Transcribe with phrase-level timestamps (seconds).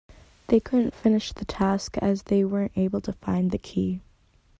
[0.47, 4.01] They couldn't finish the task as they weren't able to find the key